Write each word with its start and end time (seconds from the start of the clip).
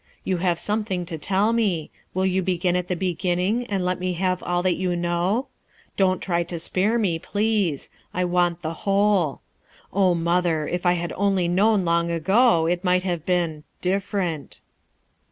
You 0.23 0.37
have 0.37 0.57
something 0.57 1.05
to 1.05 1.19
tell 1.19 1.53
me. 1.53 1.91
Will 2.15 2.25
you 2.25 2.41
begin 2.41 2.75
at 2.75 2.87
the 2.87 2.95
beginning 2.95 3.67
and 3.67 3.85
let 3.85 3.99
me 3.99 4.13
have 4.13 4.41
all 4.41 4.63
that 4.63 4.73
you 4.73 4.95
know? 4.95 5.45
Don't 5.95 6.19
try 6.23 6.41
to 6.41 6.57
spare 6.57 6.97
me, 6.97 7.19
please; 7.19 7.91
I 8.11 8.25
want 8.25 8.63
the 8.63 8.73
whole. 8.89 9.41
mother! 9.93 10.67
If 10.67 10.87
I 10.87 10.93
had 10.93 11.13
only 11.15 11.47
known 11.47 11.85
long 11.85 12.09
ago, 12.09 12.65
it 12.65 12.83
might 12.83 13.03
have 13.03 13.27
been— 13.27 13.63
different." 13.89 14.59